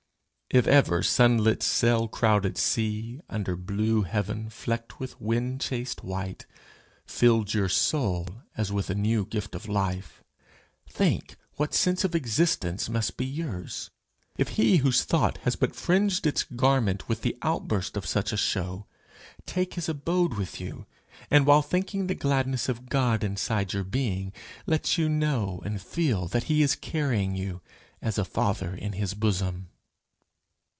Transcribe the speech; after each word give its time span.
If 0.53 0.67
ever 0.67 1.01
sunlit, 1.01 1.63
sail 1.63 2.09
crowded 2.09 2.57
sea, 2.57 3.21
under 3.29 3.55
blue 3.55 4.01
heaven 4.01 4.49
flecked 4.49 4.99
with 4.99 5.17
wind 5.21 5.61
chased 5.61 6.03
white, 6.03 6.45
filled 7.05 7.53
your 7.53 7.69
soul 7.69 8.27
as 8.57 8.69
with 8.69 8.89
a 8.89 8.93
new 8.93 9.25
gift 9.25 9.55
of 9.55 9.69
life, 9.69 10.21
think 10.85 11.37
what 11.55 11.73
sense 11.73 12.03
of 12.03 12.15
existence 12.15 12.89
must 12.89 13.15
be 13.15 13.25
yours, 13.25 13.91
if 14.37 14.49
he 14.59 14.75
whose 14.83 15.05
thought 15.05 15.37
has 15.43 15.55
but 15.55 15.73
fringed 15.73 16.27
its 16.27 16.43
garment 16.43 17.07
with 17.07 17.21
the 17.21 17.37
outburst 17.41 17.95
of 17.95 18.05
such 18.05 18.33
a 18.33 18.35
show, 18.37 18.87
take 19.45 19.75
his 19.75 19.87
abode 19.87 20.33
with 20.33 20.59
you, 20.59 20.85
and 21.29 21.45
while 21.45 21.61
thinking 21.61 22.07
the 22.07 22.13
gladness 22.13 22.67
of 22.67 22.79
a 22.79 22.89
God 22.89 23.23
inside 23.23 23.71
your 23.71 23.85
being, 23.85 24.33
let 24.65 24.97
you 24.97 25.07
know 25.07 25.61
and 25.63 25.81
feel 25.81 26.27
that 26.27 26.43
he 26.51 26.61
is 26.61 26.75
carrying 26.75 27.37
you 27.37 27.61
as 28.01 28.17
a 28.17 28.25
father 28.25 28.75
in 28.75 28.91
his 28.91 29.13
bosom! 29.13 29.69